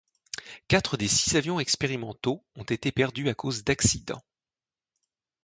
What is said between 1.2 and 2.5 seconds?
avions expérimentaux